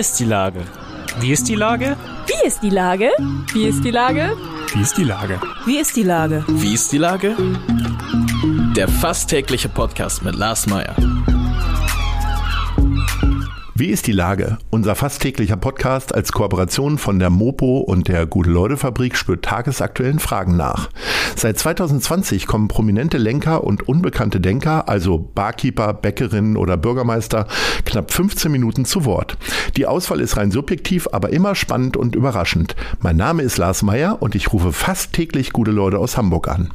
ist 0.00 0.18
die 0.18 0.24
Lage? 0.24 0.62
Wie 1.20 1.30
ist 1.30 1.46
die 1.46 1.56
Lage? 1.56 1.94
Wie 2.26 2.46
ist 2.46 2.62
die 2.62 2.70
Lage? 2.70 3.10
Wie 3.52 3.66
ist 3.66 3.84
die 3.84 3.90
Lage? 3.90 4.32
Wie 4.72 4.80
ist 4.80 4.96
die 4.96 5.04
Lage? 5.04 5.38
Wie 5.66 5.78
ist 5.78 5.94
die 5.94 6.02
Lage? 6.02 6.42
Wie 6.48 6.72
ist 6.72 6.90
die 6.90 6.96
Lage? 6.96 7.36
Der 8.74 8.88
fast 8.88 9.28
tägliche 9.28 9.68
Podcast 9.68 10.24
mit 10.24 10.36
Lars 10.36 10.66
Meyer. 10.66 10.96
Wie 13.74 13.88
ist 13.88 14.06
die 14.06 14.12
Lage? 14.12 14.56
Unser 14.70 14.94
fast 14.94 15.20
täglicher 15.20 15.58
Podcast 15.58 16.14
als 16.14 16.32
Kooperation 16.32 16.96
von 16.96 17.18
der 17.18 17.28
Mopo 17.28 17.80
und 17.80 18.08
der 18.08 18.24
Gute-Leute-Fabrik 18.24 19.18
spürt 19.18 19.44
tagesaktuellen 19.44 20.18
Fragen 20.18 20.56
nach. 20.56 20.88
Seit 21.36 21.58
2020 21.58 22.46
kommen 22.46 22.68
prominente 22.68 23.18
Lenker 23.18 23.64
und 23.64 23.88
unbekannte 23.88 24.40
Denker, 24.40 24.88
also 24.88 25.18
Barkeeper, 25.18 25.94
Bäckerinnen 25.94 26.56
oder 26.56 26.76
Bürgermeister, 26.76 27.46
knapp 27.84 28.12
15 28.12 28.50
Minuten 28.50 28.84
zu 28.84 29.04
Wort. 29.04 29.36
Die 29.76 29.86
Auswahl 29.86 30.20
ist 30.20 30.36
rein 30.36 30.50
subjektiv, 30.50 31.08
aber 31.12 31.30
immer 31.30 31.54
spannend 31.54 31.96
und 31.96 32.14
überraschend. 32.14 32.76
Mein 33.00 33.16
Name 33.16 33.42
ist 33.42 33.58
Lars 33.58 33.82
Meyer 33.82 34.18
und 34.20 34.34
ich 34.34 34.52
rufe 34.52 34.72
fast 34.72 35.12
täglich 35.12 35.52
gute 35.52 35.70
Leute 35.70 35.98
aus 35.98 36.16
Hamburg 36.16 36.48
an. 36.48 36.70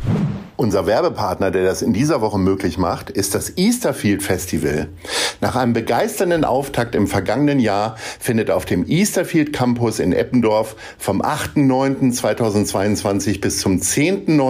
Unser 0.57 0.87
Werbepartner, 0.87 1.51
der 1.51 1.65
das 1.65 1.81
in 1.81 1.91
dieser 1.91 2.21
Woche 2.21 2.39
möglich 2.39 2.77
macht, 2.77 3.09
ist 3.09 3.35
das 3.35 3.57
Easterfield 3.57 4.23
Festival. 4.23 4.87
Nach 5.41 5.57
einem 5.57 5.73
begeisternden 5.73 6.45
Auftakt 6.45 6.95
im 6.95 7.07
vergangenen 7.07 7.59
Jahr 7.59 7.97
findet 8.19 8.49
auf 8.49 8.63
dem 8.63 8.87
Easterfield 8.87 9.51
Campus 9.51 9.99
in 9.99 10.13
Eppendorf 10.13 10.77
vom 10.97 11.21
8.9.2022 11.21 13.41
bis 13.41 13.59
zum 13.59 13.81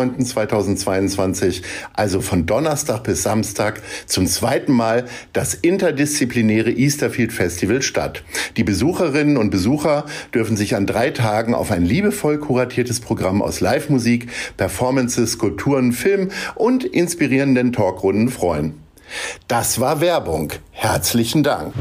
10.9.2022, 0.03 1.61
also 1.93 2.21
von 2.21 2.45
Donnerstag 2.45 3.03
bis 3.03 3.23
Samstag, 3.23 3.81
zum 4.05 4.27
zweiten 4.27 4.71
Mal 4.71 5.05
das 5.33 5.53
interdisziplinäre 5.53 6.71
Easterfield 6.71 7.33
Festival 7.33 7.81
statt. 7.81 8.23
Die 8.57 8.63
Besucherinnen 8.63 9.37
und 9.37 9.49
Besucher 9.49 10.05
dürfen 10.33 10.57
sich 10.57 10.75
an 10.75 10.85
drei 10.85 11.11
Tagen 11.11 11.53
auf 11.53 11.71
ein 11.71 11.85
liebevoll 11.85 12.37
kuratiertes 12.39 12.99
Programm 12.99 13.41
aus 13.41 13.59
Live-Musik, 13.61 14.29
Performances, 14.57 15.33
Skulpturen, 15.33 15.91
Film 15.91 16.31
und 16.55 16.83
inspirierenden 16.83 17.73
Talkrunden 17.73 18.29
freuen. 18.29 18.81
Das 19.47 19.79
war 19.79 20.01
Werbung. 20.01 20.51
Herzlichen 20.71 21.43
Dank. 21.43 21.73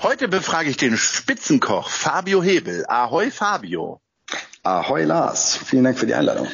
Heute 0.00 0.28
befrage 0.28 0.70
ich 0.70 0.76
den 0.76 0.96
Spitzenkoch 0.96 1.88
Fabio 1.90 2.42
Hebel. 2.42 2.84
Ahoi 2.88 3.30
Fabio. 3.30 4.00
Ahoi 4.62 5.04
Lars. 5.04 5.58
Vielen 5.64 5.84
Dank 5.84 5.98
für 5.98 6.06
die 6.06 6.14
Einladung. 6.14 6.46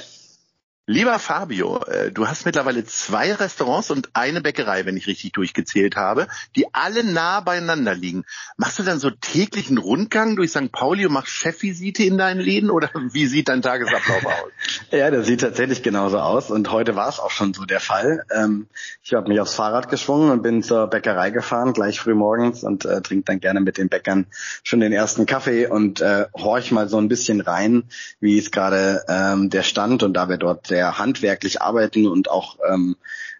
Lieber 0.86 1.18
Fabio, 1.18 1.82
äh, 1.86 2.12
du 2.12 2.28
hast 2.28 2.44
mittlerweile 2.44 2.84
zwei 2.84 3.32
Restaurants 3.32 3.90
und 3.90 4.10
eine 4.12 4.42
Bäckerei, 4.42 4.84
wenn 4.84 4.98
ich 4.98 5.06
richtig 5.06 5.32
durchgezählt 5.32 5.96
habe, 5.96 6.26
die 6.56 6.66
alle 6.74 7.02
nah 7.02 7.40
beieinander 7.40 7.94
liegen. 7.94 8.24
Machst 8.58 8.78
du 8.78 8.82
dann 8.82 8.98
so 8.98 9.08
täglichen 9.08 9.78
Rundgang 9.78 10.36
durch 10.36 10.50
St. 10.50 10.70
Pauli 10.72 11.06
und 11.06 11.14
machst 11.14 11.32
Chefvisite 11.32 12.02
in 12.02 12.18
deinen 12.18 12.38
Läden 12.38 12.68
oder 12.68 12.90
wie 13.12 13.24
sieht 13.26 13.48
dein 13.48 13.62
Tagesablauf 13.62 14.26
aus? 14.26 14.50
ja, 14.90 15.10
das 15.10 15.24
sieht 15.24 15.40
tatsächlich 15.40 15.82
genauso 15.82 16.18
aus 16.18 16.50
und 16.50 16.70
heute 16.70 16.94
war 16.96 17.08
es 17.08 17.18
auch 17.18 17.30
schon 17.30 17.54
so 17.54 17.64
der 17.64 17.80
Fall. 17.80 18.26
Ähm, 18.30 18.66
ich 19.02 19.14
habe 19.14 19.30
mich 19.30 19.40
aufs 19.40 19.54
Fahrrad 19.54 19.88
geschwungen 19.88 20.30
und 20.32 20.42
bin 20.42 20.62
zur 20.62 20.86
Bäckerei 20.88 21.30
gefahren, 21.30 21.72
gleich 21.72 21.98
früh 21.98 22.12
morgens 22.12 22.62
und 22.62 22.84
äh, 22.84 23.00
trinke 23.00 23.24
dann 23.24 23.40
gerne 23.40 23.62
mit 23.62 23.78
den 23.78 23.88
Bäckern 23.88 24.26
schon 24.62 24.80
den 24.80 24.92
ersten 24.92 25.24
Kaffee 25.24 25.66
und 25.66 26.02
äh, 26.02 26.26
horch 26.36 26.72
mal 26.72 26.90
so 26.90 26.98
ein 26.98 27.08
bisschen 27.08 27.40
rein, 27.40 27.84
wie 28.20 28.36
es 28.36 28.50
gerade 28.50 29.02
ähm, 29.08 29.48
der 29.48 29.62
Stand 29.62 30.02
und 30.02 30.12
da 30.12 30.28
wir 30.28 30.36
dort 30.36 30.73
sehr 30.74 30.98
handwerklich 30.98 31.62
arbeiten 31.62 32.08
und 32.08 32.28
auch 32.28 32.58
ähm, 32.68 32.96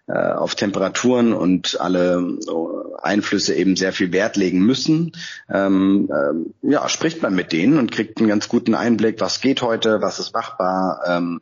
äh, 0.07 0.13
auf 0.13 0.55
Temperaturen 0.55 1.33
und 1.33 1.81
alle 1.81 2.15
äh, 2.17 3.01
Einflüsse 3.01 3.53
eben 3.55 3.75
sehr 3.75 3.91
viel 3.91 4.13
Wert 4.13 4.37
legen 4.37 4.59
müssen, 4.59 5.11
ähm, 5.49 6.09
ähm, 6.09 6.53
ja, 6.61 6.87
spricht 6.87 7.21
man 7.21 7.35
mit 7.35 7.51
denen 7.51 7.77
und 7.77 7.91
kriegt 7.91 8.19
einen 8.19 8.29
ganz 8.29 8.47
guten 8.47 8.73
Einblick, 8.73 9.19
was 9.19 9.41
geht 9.41 9.61
heute, 9.61 10.01
was 10.01 10.19
ist 10.19 10.33
machbar. 10.33 11.01
Ähm, 11.05 11.41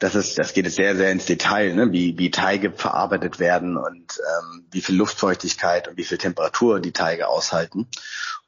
das 0.00 0.16
ist, 0.16 0.36
das 0.38 0.52
geht 0.52 0.68
sehr, 0.72 0.96
sehr 0.96 1.12
ins 1.12 1.26
Detail, 1.26 1.74
ne? 1.74 1.92
wie, 1.92 2.18
wie 2.18 2.32
Teige 2.32 2.72
verarbeitet 2.72 3.38
werden 3.38 3.76
und 3.76 4.18
ähm, 4.18 4.64
wie 4.72 4.80
viel 4.80 4.96
Luftfeuchtigkeit 4.96 5.86
und 5.86 5.96
wie 5.96 6.04
viel 6.04 6.18
Temperatur 6.18 6.80
die 6.80 6.92
Teige 6.92 7.28
aushalten. 7.28 7.86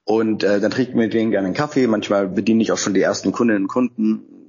Und 0.04 0.42
äh, 0.42 0.60
dann 0.60 0.72
trinken 0.72 0.94
wir 0.94 1.04
mit 1.04 1.14
denen 1.14 1.30
gerne 1.30 1.46
einen 1.46 1.54
Kaffee. 1.54 1.86
Manchmal 1.86 2.26
bediene 2.26 2.62
ich 2.62 2.72
auch 2.72 2.78
schon 2.78 2.94
die 2.94 3.02
ersten 3.02 3.30
Kundinnen 3.30 3.64
und 3.64 3.68
Kunden 3.68 4.41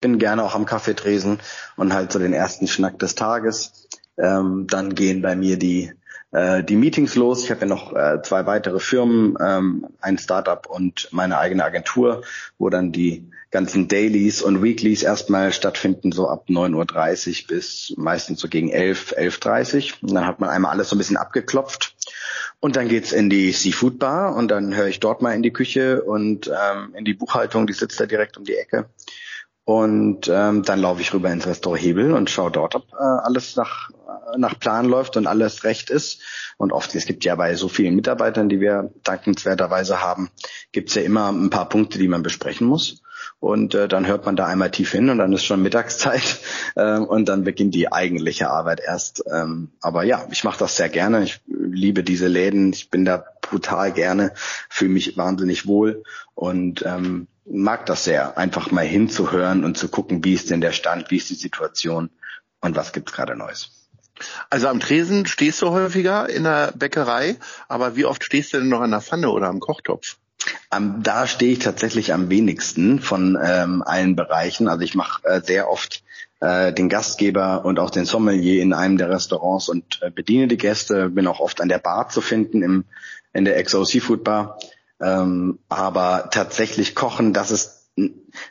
bin 0.00 0.18
gerne 0.18 0.44
auch 0.44 0.54
am 0.54 0.66
Kaffeetresen 0.66 1.40
und 1.76 1.92
halt 1.92 2.12
so 2.12 2.18
den 2.18 2.32
ersten 2.32 2.66
Schnack 2.66 2.98
des 2.98 3.14
Tages. 3.14 3.88
Ähm, 4.16 4.66
dann 4.68 4.94
gehen 4.94 5.22
bei 5.22 5.36
mir 5.36 5.58
die 5.58 5.92
äh, 6.30 6.62
die 6.62 6.76
Meetings 6.76 7.14
los. 7.14 7.44
Ich 7.44 7.50
habe 7.50 7.62
ja 7.62 7.66
noch 7.66 7.94
äh, 7.94 8.20
zwei 8.22 8.46
weitere 8.46 8.80
Firmen, 8.80 9.36
ähm, 9.40 9.86
ein 10.00 10.18
Startup 10.18 10.66
und 10.66 11.08
meine 11.10 11.38
eigene 11.38 11.64
Agentur, 11.64 12.22
wo 12.58 12.68
dann 12.68 12.92
die 12.92 13.30
ganzen 13.50 13.88
Dailies 13.88 14.42
und 14.42 14.62
Weeklies 14.62 15.02
erstmal 15.02 15.52
stattfinden, 15.52 16.12
so 16.12 16.28
ab 16.28 16.46
9.30 16.48 17.42
Uhr 17.42 17.48
bis 17.48 17.94
meistens 17.96 18.40
so 18.40 18.48
gegen 18.48 18.68
11, 18.68 19.14
11.30 19.16 19.76
Uhr. 19.76 20.08
Und 20.08 20.14
dann 20.14 20.26
hat 20.26 20.38
man 20.38 20.50
einmal 20.50 20.72
alles 20.72 20.90
so 20.90 20.96
ein 20.96 20.98
bisschen 20.98 21.16
abgeklopft. 21.16 21.94
Und 22.60 22.76
dann 22.76 22.88
geht's 22.88 23.12
in 23.12 23.30
die 23.30 23.52
Seafood 23.52 23.98
Bar 23.98 24.34
und 24.34 24.48
dann 24.48 24.74
höre 24.74 24.88
ich 24.88 25.00
dort 25.00 25.22
mal 25.22 25.32
in 25.32 25.42
die 25.42 25.52
Küche 25.52 26.02
und 26.02 26.48
ähm, 26.48 26.92
in 26.94 27.04
die 27.04 27.14
Buchhaltung, 27.14 27.66
die 27.66 27.72
sitzt 27.72 28.00
da 28.00 28.06
direkt 28.06 28.36
um 28.36 28.44
die 28.44 28.56
Ecke. 28.56 28.86
Und 29.68 30.30
ähm, 30.32 30.62
dann 30.62 30.80
laufe 30.80 31.02
ich 31.02 31.12
rüber 31.12 31.30
ins 31.30 31.46
Restaurant 31.46 31.82
Hebel 31.82 32.14
und 32.14 32.30
schaue 32.30 32.50
dort, 32.50 32.74
ob 32.74 32.90
äh, 32.90 32.96
alles 32.96 33.54
nach, 33.54 33.90
nach 34.38 34.58
Plan 34.58 34.86
läuft 34.86 35.18
und 35.18 35.26
alles 35.26 35.62
recht 35.62 35.90
ist. 35.90 36.22
Und 36.56 36.72
oft, 36.72 36.94
es 36.94 37.04
gibt 37.04 37.22
ja 37.26 37.34
bei 37.34 37.54
so 37.54 37.68
vielen 37.68 37.94
Mitarbeitern, 37.94 38.48
die 38.48 38.60
wir 38.60 38.90
dankenswerterweise 39.04 40.00
haben, 40.00 40.30
gibt's 40.72 40.94
ja 40.94 41.02
immer 41.02 41.30
ein 41.30 41.50
paar 41.50 41.68
Punkte, 41.68 41.98
die 41.98 42.08
man 42.08 42.22
besprechen 42.22 42.66
muss. 42.66 43.02
Und 43.40 43.74
äh, 43.74 43.88
dann 43.88 44.06
hört 44.06 44.24
man 44.24 44.36
da 44.36 44.46
einmal 44.46 44.70
tief 44.70 44.92
hin 44.92 45.10
und 45.10 45.18
dann 45.18 45.34
ist 45.34 45.44
schon 45.44 45.62
Mittagszeit 45.62 46.38
äh, 46.74 46.96
und 46.96 47.28
dann 47.28 47.44
beginnt 47.44 47.74
die 47.74 47.92
eigentliche 47.92 48.48
Arbeit 48.48 48.80
erst. 48.80 49.22
Ähm, 49.30 49.72
aber 49.82 50.02
ja, 50.02 50.26
ich 50.30 50.44
mache 50.44 50.60
das 50.60 50.78
sehr 50.78 50.88
gerne. 50.88 51.24
Ich 51.24 51.42
liebe 51.46 52.02
diese 52.02 52.26
Läden. 52.26 52.72
Ich 52.72 52.88
bin 52.88 53.04
da 53.04 53.22
brutal 53.42 53.92
gerne, 53.92 54.32
fühle 54.70 54.92
mich 54.92 55.18
wahnsinnig 55.18 55.66
wohl 55.66 56.04
und 56.34 56.86
ähm, 56.86 57.26
mag 57.50 57.86
das 57.86 58.04
sehr, 58.04 58.36
einfach 58.38 58.70
mal 58.70 58.84
hinzuhören 58.84 59.64
und 59.64 59.76
zu 59.76 59.88
gucken, 59.88 60.24
wie 60.24 60.34
ist 60.34 60.50
denn 60.50 60.60
der 60.60 60.72
Stand, 60.72 61.10
wie 61.10 61.16
ist 61.16 61.30
die 61.30 61.34
Situation 61.34 62.10
und 62.60 62.76
was 62.76 62.92
gibt's 62.92 63.12
gerade 63.12 63.36
Neues. 63.36 63.70
Also 64.50 64.68
am 64.68 64.80
Tresen 64.80 65.26
stehst 65.26 65.62
du 65.62 65.70
häufiger 65.70 66.28
in 66.28 66.44
der 66.44 66.72
Bäckerei, 66.72 67.36
aber 67.68 67.96
wie 67.96 68.04
oft 68.04 68.24
stehst 68.24 68.52
du 68.52 68.58
denn 68.58 68.68
noch 68.68 68.80
an 68.80 68.90
der 68.90 69.00
Pfanne 69.00 69.30
oder 69.30 69.48
am 69.48 69.60
Kochtopf? 69.60 70.16
Um, 70.74 71.02
da 71.02 71.26
stehe 71.26 71.52
ich 71.52 71.58
tatsächlich 71.58 72.12
am 72.12 72.30
wenigsten 72.30 73.00
von 73.00 73.38
ähm, 73.42 73.82
allen 73.84 74.16
Bereichen. 74.16 74.68
Also 74.68 74.82
ich 74.82 74.94
mache 74.94 75.26
äh, 75.26 75.40
sehr 75.42 75.70
oft 75.70 76.02
äh, 76.40 76.72
den 76.72 76.88
Gastgeber 76.88 77.64
und 77.64 77.78
auch 77.78 77.90
den 77.90 78.04
Sommelier 78.04 78.62
in 78.62 78.72
einem 78.72 78.98
der 78.98 79.10
Restaurants 79.10 79.68
und 79.68 80.00
äh, 80.02 80.10
bediene 80.10 80.46
die 80.48 80.56
Gäste. 80.56 81.10
Bin 81.10 81.26
auch 81.26 81.40
oft 81.40 81.60
an 81.60 81.68
der 81.68 81.78
Bar 81.78 82.08
zu 82.08 82.20
finden 82.20 82.62
im 82.62 82.84
in 83.32 83.44
der 83.44 83.62
XO 83.62 83.84
Seafood 83.84 84.24
Bar. 84.24 84.58
Ähm, 85.00 85.58
aber 85.68 86.28
tatsächlich 86.30 86.94
kochen, 86.94 87.32
das 87.32 87.50
ist 87.50 87.78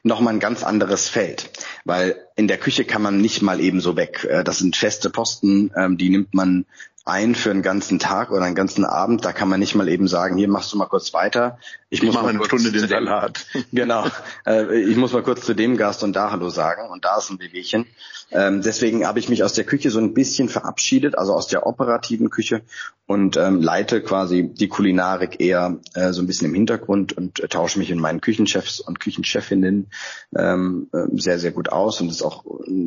nochmal 0.04 0.34
ein 0.34 0.40
ganz 0.40 0.64
anderes 0.64 1.10
Feld, 1.10 1.50
weil 1.86 2.16
in 2.36 2.48
der 2.48 2.58
Küche 2.58 2.86
kann 2.86 3.02
man 3.02 3.22
nicht 3.22 3.42
mal 3.42 3.60
eben 3.60 3.80
so 3.80 3.96
weg. 3.96 4.26
Äh, 4.30 4.44
das 4.44 4.60
sind 4.60 4.76
feste 4.76 5.10
Posten, 5.10 5.72
ähm, 5.76 5.98
die 5.98 6.10
nimmt 6.10 6.34
man 6.34 6.66
ein 7.08 7.36
für 7.36 7.52
einen 7.52 7.62
ganzen 7.62 8.00
Tag 8.00 8.32
oder 8.32 8.44
einen 8.44 8.56
ganzen 8.56 8.86
Abend. 8.86 9.26
Da 9.26 9.34
kann 9.34 9.50
man 9.50 9.60
nicht 9.60 9.76
mal 9.76 9.88
eben 9.88 10.08
sagen, 10.08 10.38
hier 10.38 10.48
machst 10.48 10.74
du 10.74 10.78
mal 10.78 10.86
kurz 10.86 11.14
weiter. 11.14 11.58
Ich, 11.90 12.00
ich 12.00 12.06
muss 12.06 12.16
mal 12.16 12.28
eine 12.28 12.44
Stunde 12.44 12.72
den 12.72 12.88
Salat. 12.88 13.46
genau. 13.72 14.06
Äh, 14.46 14.82
ich 14.82 14.98
muss 14.98 15.14
mal 15.14 15.24
kurz 15.24 15.46
zu 15.46 15.54
dem 15.54 15.78
Gast 15.78 16.04
und 16.04 16.14
da 16.16 16.32
Hallo 16.32 16.50
sagen 16.50 16.90
und 16.90 17.06
da 17.06 17.18
ist 17.18 17.30
ein 17.30 17.40
Wehwehchen. 17.40 17.86
Ähm, 18.30 18.62
deswegen 18.62 19.08
habe 19.08 19.20
ich 19.20 19.30
mich 19.30 19.44
aus 19.44 19.54
der 19.54 19.64
Küche 19.64 19.90
so 19.90 20.00
ein 20.00 20.14
bisschen 20.14 20.50
verabschiedet, 20.50 21.18
also 21.18 21.34
aus 21.34 21.48
der 21.48 21.66
operativen 21.66 22.30
Küche 22.30 22.62
und 23.06 23.38
ähm, 23.38 23.62
leite 23.62 24.02
quasi 24.02 24.52
die 24.54 24.68
Kulinarik 24.68 25.40
eher 25.40 25.80
äh, 25.94 26.12
so 26.12 26.22
ein 26.22 26.28
bisschen 26.28 26.48
im 26.48 26.54
Hintergrund 26.54 27.14
und 27.14 27.40
äh, 27.40 27.48
tausche 27.48 27.80
mich 27.80 27.90
in 27.90 28.00
meinen 28.00 28.20
Küchenchefs 28.20 28.82
und 28.82 29.00
Küchenchefinnen 29.00 29.88
ähm, 30.36 30.90
äh, 30.92 31.06
sehr, 31.14 31.40
sehr 31.40 31.52
gut 31.52 31.70
aus 31.70 32.02
und 32.02 32.08
das 32.08 32.18
ist 32.18 32.22
auch 32.22 32.44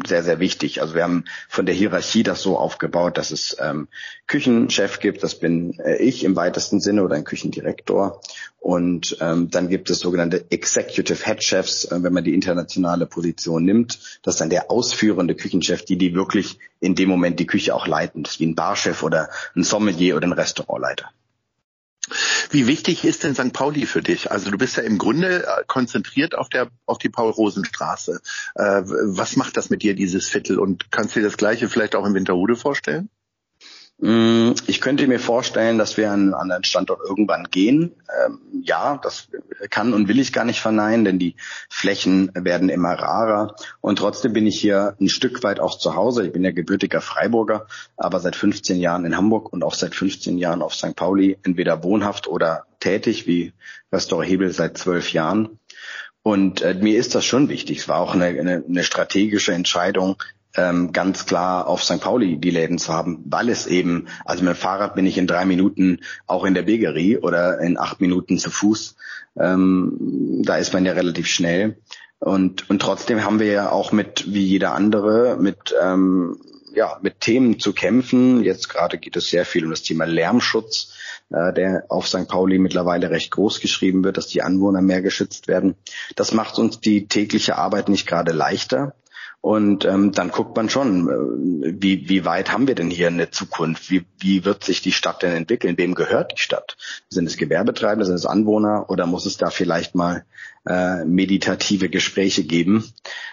sehr, 0.07 0.23
sehr 0.23 0.41
wichtig. 0.41 0.83
Also 0.83 0.95
wir 0.95 1.05
haben 1.05 1.25
von 1.49 1.65
der 1.65 1.75
Hierarchie 1.75 2.23
das 2.23 2.43
so 2.43 2.59
aufgebaut, 2.59 3.17
dass 3.17 3.31
es 3.31 3.57
ähm, 3.59 3.89
Küchenchef 4.27 5.01
gibt, 5.01 5.23
das 5.23 5.35
bin 5.35 5.79
äh, 5.81 5.97
ich 5.97 6.25
im 6.25 6.37
weitesten 6.37 6.81
Sinne 6.81 7.05
oder 7.05 7.17
ein 7.17 7.25
Küchendirektor 7.25 8.21
und 8.59 9.17
ähm, 9.21 9.51
dann 9.51 9.69
gibt 9.69 9.91
es 9.91 10.01
sogenannte 10.01 10.45
Executive 10.51 11.25
Head 11.25 11.43
Chefs, 11.43 11.85
äh, 11.87 12.03
wenn 12.03 12.13
man 12.13 12.25
die 12.25 12.35
internationale 12.35 13.07
Position 13.07 13.65
nimmt. 13.65 14.21
Das 14.23 14.35
ist 14.35 14.41
dann 14.41 14.51
der 14.51 14.71
ausführende 14.71 15.35
Küchenchef, 15.35 15.85
die 15.85 15.97
die 15.97 16.15
wirklich 16.15 16.59
in 16.79 16.95
dem 16.95 17.09
Moment 17.09 17.41
die 17.41 17.47
Küche 17.47 17.75
auch 17.75 17.87
leiten. 17.87 18.23
Das 18.23 18.35
ist 18.35 18.41
wie 18.41 18.47
ein 18.47 18.55
Barchef 18.55 19.03
oder 19.03 19.31
ein 19.57 19.65
Sommelier 19.65 20.17
oder 20.17 20.27
ein 20.27 20.33
Restaurantleiter. 20.33 21.11
Wie 22.51 22.67
wichtig 22.67 23.05
ist 23.05 23.23
denn 23.23 23.35
St. 23.35 23.53
Pauli 23.53 23.87
für 23.87 24.03
dich? 24.03 24.31
Also 24.31 24.51
du 24.51 24.59
bist 24.59 24.77
ja 24.77 24.83
im 24.83 24.99
Grunde 24.99 25.45
äh, 25.47 25.65
konzentriert 25.67 26.37
auf 26.37 26.49
der 26.49 26.69
auf 26.87 26.99
die 26.99 27.09
Paul-Rosen-Straße. 27.09 28.21
Äh, 28.57 28.83
was 28.85 29.37
macht 29.37 29.57
das 29.57 29.71
mit 29.71 29.83
dir, 29.83 29.95
dieses 29.95 30.29
Viertel? 30.29 30.59
Und 30.59 30.91
kannst 30.91 31.15
du 31.15 31.21
dir 31.21 31.27
das 31.27 31.37
Gleiche 31.37 31.69
vielleicht 31.69 31.95
auch 31.95 32.05
in 32.05 32.15
Winterhude 32.15 32.57
vorstellen? 32.57 33.09
Mm, 34.03 34.53
ich 34.67 34.81
könnte 34.81 35.07
mir 35.07 35.21
vorstellen, 35.21 35.77
dass 35.77 35.99
wir 35.99 36.11
an 36.11 36.21
einen 36.21 36.35
anderen 36.35 36.65
Standort 36.65 37.01
irgendwann 37.07 37.49
gehen. 37.51 37.93
Ähm, 38.25 38.39
ja, 38.63 38.99
das 39.03 39.29
kann 39.69 39.93
und 39.93 40.09
will 40.09 40.19
ich 40.19 40.33
gar 40.33 40.47
nicht 40.47 40.61
verneinen, 40.61 41.05
denn 41.05 41.19
die 41.19 41.37
Flächen 41.69 42.31
werden 42.35 42.71
immer 42.71 42.95
rarer. 42.95 43.57
Und 43.83 43.99
trotzdem 43.99 44.33
bin 44.33 44.47
ich 44.47 44.59
hier 44.59 44.97
ein 45.01 45.11
Stück 45.11 45.43
weit 45.43 45.61
auch 45.61 45.77
zu 45.77 45.97
Hause. 45.97 46.27
Ich 46.27 46.33
bin 46.33 46.45
ja 46.45 46.51
gebürtiger 46.51 47.03
Freiburger, 47.03 47.67
aber 47.99 48.21
seit 48.21 48.37
15 48.37 48.81
Jahren 48.81 49.05
in 49.05 49.19
Hamburg 49.19 49.53
und 49.53 49.63
auch 49.63 49.75
seit 49.75 49.95
15 49.95 50.39
Jahren 50.39 50.63
auf 50.63 50.75
St. 50.75 50.97
Pauli, 50.97 51.37
entweder 51.43 51.83
wohnhaft 51.85 52.27
oder 52.27 52.65
tätig, 52.81 53.27
wie 53.27 53.53
Restaurant 53.93 54.31
Hebel 54.31 54.51
seit 54.51 54.79
zwölf 54.79 55.13
Jahren. 55.13 55.59
Und 56.23 56.63
äh, 56.63 56.75
mir 56.75 56.99
ist 56.99 57.15
das 57.15 57.27
schon 57.27 57.51
wichtig. 57.51 57.79
Es 57.79 57.89
war 57.89 57.99
auch 57.99 58.15
eine, 58.15 58.27
eine, 58.27 58.65
eine 58.67 58.85
strategische 58.85 59.53
Entscheidung, 59.53 60.17
ähm, 60.57 60.93
ganz 60.93 61.27
klar 61.27 61.67
auf 61.67 61.85
St. 61.85 62.01
Pauli 62.01 62.37
die 62.39 62.51
Läden 62.51 62.79
zu 62.79 62.93
haben, 62.93 63.23
weil 63.27 63.49
es 63.49 63.67
eben, 63.67 64.09
also 64.25 64.43
mit 64.43 64.55
dem 64.55 64.57
Fahrrad 64.57 64.95
bin 64.95 65.07
ich 65.07 65.19
in 65.19 65.27
drei 65.27 65.45
Minuten 65.45 66.01
auch 66.27 66.45
in 66.45 66.55
der 66.55 66.63
Begerie 66.63 67.19
oder 67.19 67.61
in 67.61 67.79
acht 67.79 68.01
Minuten 68.01 68.39
zu 68.39 68.51
Fuß. 68.51 68.97
Ähm, 69.39 70.43
da 70.45 70.57
ist 70.57 70.73
man 70.73 70.85
ja 70.85 70.93
relativ 70.93 71.29
schnell. 71.29 71.77
Und, 72.19 72.69
und 72.69 72.83
trotzdem 72.83 73.25
haben 73.25 73.41
wir 73.41 73.47
ja 73.47 73.71
auch 73.71 73.93
mit, 73.93 74.33
wie 74.33 74.45
jeder 74.45 74.75
andere, 74.75 75.39
mit, 75.41 75.75
ähm, 75.81 76.39
ja, 76.75 76.99
mit 77.01 77.21
Themen 77.21 77.59
zu 77.59 77.73
kämpfen. 77.73 78.43
Jetzt 78.43 78.69
gerade 78.69 78.99
geht 78.99 79.17
es 79.17 79.31
sehr 79.31 79.45
viel 79.45 79.65
um 79.65 79.71
das 79.71 79.83
Thema 79.83 80.05
Lärmschutz, 80.05 80.93
äh, 81.31 81.53
der 81.55 81.85
auf 81.89 82.07
St. 82.09 82.29
Pauli 82.29 82.59
mittlerweile 82.59 83.11
recht 83.11 83.31
groß 83.31 83.61
geschrieben 83.61 84.05
wird, 84.05 84.19
dass 84.19 84.27
die 84.27 84.43
Anwohner 84.43 84.83
mehr 84.83 85.01
geschützt 85.01 85.49
werden. 85.49 85.77
Das 86.15 86.33
macht 86.33 86.59
uns 86.59 86.81
die 86.81 87.07
tägliche 87.07 87.57
Arbeit 87.57 87.89
nicht 87.89 88.07
gerade 88.07 88.33
leichter. 88.33 88.95
Und 89.43 89.87
ähm, 89.87 90.13
dann 90.13 90.31
guckt 90.31 90.55
man 90.55 90.69
schon, 90.69 91.09
äh, 91.09 91.75
wie, 91.81 92.09
wie 92.11 92.25
weit 92.27 92.53
haben 92.53 92.69
wir 92.69 92.75
denn 92.75 92.91
hier 92.91 93.07
eine 93.07 93.31
Zukunft? 93.31 93.91
Wie, 93.91 94.05
wie 94.19 94.45
wird 94.45 94.65
sich 94.65 94.83
die 94.83 94.93
Stadt 94.93 95.23
denn 95.23 95.33
entwickeln? 95.33 95.79
Wem 95.79 95.95
gehört 95.95 96.33
die 96.33 96.43
Stadt? 96.43 96.77
Sind 97.09 97.27
es 97.27 97.39
Gewerbetreibende, 97.39 98.05
sind 98.05 98.17
es 98.17 98.27
Anwohner 98.27 98.91
oder 98.91 99.07
muss 99.07 99.25
es 99.25 99.39
da 99.39 99.49
vielleicht 99.49 99.95
mal 99.95 100.25
äh, 100.69 101.07
meditative 101.07 101.89
Gespräche 101.89 102.45
geben, 102.45 102.93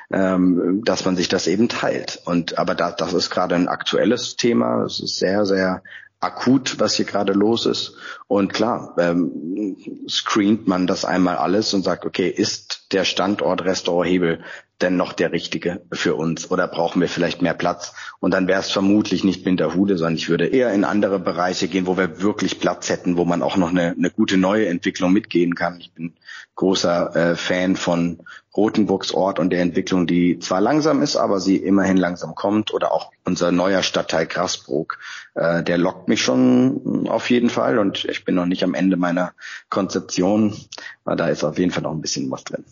ähm, 0.09 0.81
dass 0.85 1.03
man 1.03 1.17
sich 1.17 1.27
das 1.27 1.45
eben 1.45 1.67
teilt? 1.67 2.21
Und 2.23 2.57
aber 2.57 2.73
da, 2.73 2.91
das 2.91 3.11
ist 3.11 3.29
gerade 3.29 3.55
ein 3.55 3.67
aktuelles 3.67 4.37
Thema. 4.37 4.85
Es 4.85 5.01
ist 5.01 5.19
sehr, 5.19 5.45
sehr 5.45 5.83
akut, 6.19 6.79
was 6.79 6.95
hier 6.95 7.05
gerade 7.05 7.33
los 7.33 7.65
ist. 7.65 7.95
Und 8.27 8.53
klar, 8.53 8.95
ähm, 8.97 9.75
screent 10.09 10.67
man 10.67 10.87
das 10.87 11.05
einmal 11.05 11.35
alles 11.35 11.73
und 11.73 11.83
sagt, 11.83 12.05
okay, 12.05 12.29
ist 12.29 12.87
der 12.91 13.03
Standort 13.03 13.63
Restaurant 13.65 14.09
Hebel 14.09 14.39
denn 14.81 14.95
noch 14.95 15.13
der 15.13 15.31
richtige 15.31 15.81
für 15.91 16.15
uns 16.15 16.51
oder 16.51 16.67
brauchen 16.67 17.01
wir 17.01 17.09
vielleicht 17.09 17.41
mehr 17.41 17.53
Platz? 17.53 17.93
Und 18.19 18.31
dann 18.33 18.47
wäre 18.47 18.59
es 18.59 18.69
vermutlich 18.69 19.23
nicht 19.23 19.45
Winterhude, 19.45 19.97
sondern 19.97 20.15
ich 20.15 20.29
würde 20.29 20.47
eher 20.47 20.71
in 20.73 20.83
andere 20.83 21.19
Bereiche 21.19 21.67
gehen, 21.67 21.87
wo 21.87 21.97
wir 21.97 22.21
wirklich 22.21 22.59
Platz 22.59 22.89
hätten, 22.89 23.17
wo 23.17 23.25
man 23.25 23.41
auch 23.41 23.57
noch 23.57 23.69
eine, 23.69 23.95
eine 23.97 24.11
gute 24.11 24.37
neue 24.37 24.67
Entwicklung 24.67 25.13
mitgehen 25.13 25.55
kann. 25.55 25.79
Ich 25.79 25.91
bin 25.93 26.13
großer 26.55 27.15
äh, 27.15 27.35
Fan 27.35 27.75
von 27.75 28.19
Rotenburgs 28.55 29.13
Ort 29.13 29.39
und 29.39 29.51
der 29.51 29.61
Entwicklung, 29.61 30.07
die 30.07 30.39
zwar 30.39 30.59
langsam 30.59 31.01
ist, 31.03 31.15
aber 31.15 31.39
sie 31.39 31.57
immerhin 31.57 31.97
langsam 31.97 32.35
kommt. 32.35 32.73
Oder 32.73 32.91
auch 32.91 33.11
unser 33.23 33.51
neuer 33.51 33.83
Stadtteil 33.83 34.25
Grasbrook, 34.25 34.97
äh, 35.35 35.63
der 35.63 35.77
lockt 35.77 36.07
mich 36.07 36.21
schon 36.21 37.07
auf 37.07 37.29
jeden 37.29 37.49
Fall. 37.49 37.77
Und 37.77 38.05
ich 38.05 38.25
bin 38.25 38.35
noch 38.35 38.47
nicht 38.47 38.63
am 38.63 38.73
Ende 38.73 38.97
meiner 38.97 39.33
Konzeption, 39.69 40.55
weil 41.03 41.15
da 41.15 41.27
ist 41.27 41.43
auf 41.43 41.59
jeden 41.59 41.71
Fall 41.71 41.83
noch 41.83 41.91
ein 41.91 42.01
bisschen 42.01 42.29
was 42.31 42.43
drin. 42.43 42.65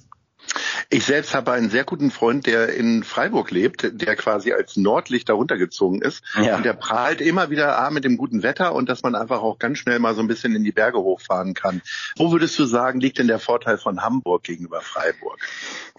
Ich 0.90 1.06
selbst 1.06 1.34
habe 1.34 1.52
einen 1.52 1.70
sehr 1.70 1.84
guten 1.84 2.12
Freund, 2.12 2.46
der 2.46 2.74
in 2.74 3.04
Freiburg 3.04 3.52
lebt, 3.52 3.90
der 3.92 4.16
quasi 4.16 4.54
als 4.54 4.78
Nordlicht 4.78 5.30
darunter 5.30 5.58
gezogen 5.58 6.02
ist. 6.02 6.24
Ja. 6.42 6.58
Und 6.58 6.66
der 6.66 6.74
prahlt 6.74 7.22
immer 7.22 7.50
wieder 7.50 7.80
ah, 7.80 7.90
mit 7.90 8.04
dem 8.04 8.18
guten 8.18 8.44
Wetter 8.44 8.74
und 8.74 8.90
dass 8.90 9.04
man 9.04 9.16
einfach 9.16 9.42
auch 9.42 9.60
ganz 9.60 9.80
schnell 9.80 10.00
mal 10.00 10.16
so 10.16 10.22
ein 10.22 10.28
bisschen 10.28 10.56
in 10.56 10.64
die 10.64 10.72
Berge 10.72 11.00
hochfahren 11.00 11.54
kann. 11.54 11.82
Wo 12.18 12.32
würdest 12.32 12.58
du 12.60 12.66
sagen, 12.66 13.00
liegt 13.00 13.20
denn 13.20 13.28
der 13.28 13.40
Vorteil 13.40 13.78
von 13.78 14.02
Hamburg 14.02 14.44
gegenüber 14.44 14.82
Freiburg? 14.82 15.40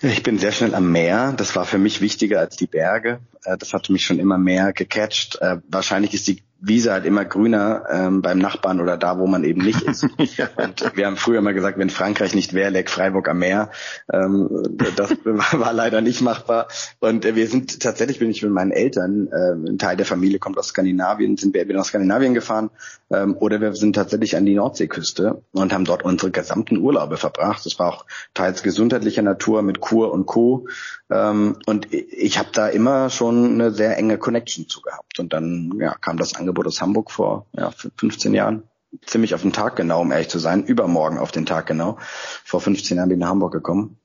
Ich 0.01 0.23
bin 0.23 0.39
sehr 0.39 0.53
schnell 0.53 0.75
am 0.75 0.93
Meer. 0.93 1.33
Das 1.37 1.57
war 1.57 1.65
für 1.65 1.79
mich 1.79 2.01
wichtiger 2.01 2.41
als 2.41 2.57
die 2.57 2.67
Berge. 2.67 3.21
Äh, 3.45 3.57
das 3.57 3.73
hat 3.73 3.89
mich 3.91 4.05
schon 4.05 4.19
immer 4.19 4.39
mehr 4.39 4.73
gecatcht. 4.73 5.37
Äh, 5.41 5.59
wahrscheinlich 5.69 6.15
ist 6.15 6.27
die 6.27 6.43
Wiese 6.67 6.93
halt 6.93 7.05
immer 7.05 7.25
grüner 7.25 7.85
ähm, 7.91 8.23
beim 8.23 8.39
Nachbarn 8.39 8.81
oder 8.81 8.97
da, 8.97 9.19
wo 9.19 9.27
man 9.29 9.45
eben 9.45 9.63
nicht 9.63 9.83
ist. 9.83 10.07
ja. 10.37 10.49
Und 10.57 10.97
wir 10.97 11.07
haben 11.07 11.17
früher 11.17 11.41
mal 11.41 11.55
gesagt, 11.55 11.79
wenn 11.79 11.91
Frankreich 11.91 12.35
nicht 12.35 12.55
wäre, 12.55 12.71
leck 12.71 12.91
Freiburg 12.91 13.29
am 13.29 13.39
Meer. 13.39 13.71
Ähm, 14.13 14.49
das 14.97 15.11
war 15.25 15.73
leider 15.73 16.01
nicht 16.01 16.23
machbar. 16.23 16.67
Und 16.99 17.25
äh, 17.25 17.37
wir 17.37 17.47
sind 17.47 17.81
tatsächlich, 17.81 18.19
bin 18.19 18.31
ich 18.31 18.43
mit 18.43 18.51
meinen 18.51 18.73
Eltern, 18.73 19.29
äh, 19.29 19.71
ein 19.71 19.79
Teil 19.79 19.97
der 19.97 20.07
Familie 20.07 20.41
kommt 20.41 20.59
aus 20.59 20.69
Skandinavien, 20.69 21.37
sind 21.37 21.55
wir 21.55 21.65
nach 21.67 21.85
Skandinavien 21.85 22.35
gefahren 22.35 22.71
ähm, 23.11 23.37
oder 23.39 23.61
wir 23.61 23.73
sind 23.75 23.95
tatsächlich 23.95 24.37
an 24.37 24.45
die 24.45 24.55
Nordseeküste 24.55 25.43
und 25.53 25.73
haben 25.73 25.85
dort 25.85 26.05
unsere 26.05 26.33
gesamten 26.33 26.79
Urlaube 26.79 27.17
verbracht. 27.17 27.65
Das 27.65 27.79
war 27.79 27.89
auch 27.89 28.07
teils 28.35 28.63
gesundheitlicher 28.63 29.23
Natur 29.23 29.63
mit 29.63 29.81
Kur 29.81 30.13
und 30.13 30.27
Co. 30.27 30.67
Ähm, 31.11 31.57
und 31.67 31.93
ich 31.93 32.39
habe 32.39 32.49
da 32.53 32.67
immer 32.67 33.11
schon 33.11 33.55
eine 33.55 33.71
sehr 33.71 33.97
enge 33.97 34.19
Connection 34.19 34.69
zu 34.69 34.81
gehabt. 34.81 35.19
Und 35.21 35.33
dann 35.33 35.73
ja, 35.79 35.95
kam 36.01 36.17
das 36.17 36.35
Angebot 36.35 36.56
aus 36.65 36.81
Hamburg 36.81 37.11
vor 37.11 37.47
ja, 37.53 37.71
15 37.71 38.33
Jahren. 38.33 38.63
Ziemlich 39.05 39.35
auf 39.35 39.43
den 39.43 39.53
Tag 39.53 39.77
genau, 39.77 40.01
um 40.01 40.13
ehrlich 40.13 40.29
zu 40.29 40.39
sein. 40.39 40.65
Übermorgen 40.65 41.19
auf 41.19 41.33
den 41.33 41.45
Tag 41.45 41.67
genau. 41.67 41.99
Vor 42.01 42.61
15 42.61 42.97
Jahren 42.97 43.09
bin 43.09 43.19
ich 43.19 43.21
nach 43.21 43.31
Hamburg 43.31 43.53
gekommen. 43.53 43.99